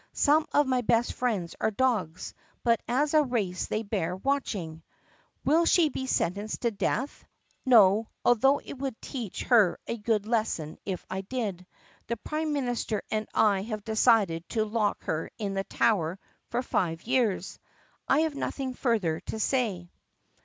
Some 0.13 0.47
of 0.51 0.65
my 0.65 0.81
best 0.81 1.13
friends 1.13 1.55
are 1.61 1.69
dogs 1.69 2.33
but 2.63 2.81
as 2.87 3.13
a 3.13 3.21
race 3.21 3.67
they 3.67 3.83
bear 3.83 4.15
watching." 4.15 4.81
'Will 5.45 5.63
she 5.67 5.89
be 5.89 6.07
sentenced 6.07 6.61
to 6.61 6.71
death*? 6.71 7.23
No, 7.67 8.09
although 8.25 8.57
it 8.57 8.79
would 8.79 8.99
teach 8.99 9.43
her 9.43 9.77
a 9.85 9.97
good 9.99 10.25
lesson 10.25 10.79
if 10.87 11.05
I 11.07 11.21
did. 11.21 11.67
The 12.07 12.17
prime 12.17 12.51
minister 12.51 13.03
and 13.11 13.27
I 13.35 13.61
have 13.61 13.83
decided 13.83 14.49
to 14.49 14.65
lock 14.65 15.03
her 15.03 15.29
in 15.37 15.53
the 15.53 15.65
tower 15.65 16.17
for 16.49 16.63
five 16.63 17.03
years." 17.03 17.59
'I 18.09 18.21
have 18.21 18.33
nothing 18.35 18.73
further 18.73 19.19
to 19.27 19.37
say. 19.39 19.91